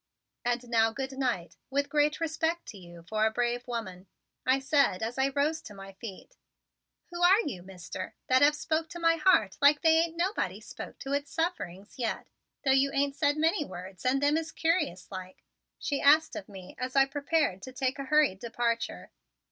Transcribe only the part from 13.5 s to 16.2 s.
words and them is curious like?" she